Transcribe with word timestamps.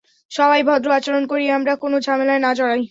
সবাই 0.31 0.61
ভদ্র 0.63 0.89
আচরণ 0.91 1.23
করি 1.25 1.45
আমরা, 1.49 1.73
কোনো 1.75 1.97
ঝামেলায় 1.99 2.39
না 2.39 2.51
জড়াই। 2.53 2.79